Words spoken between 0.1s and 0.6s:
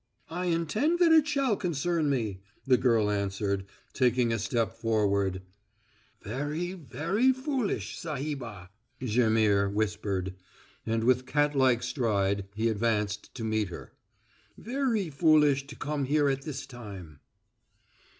"I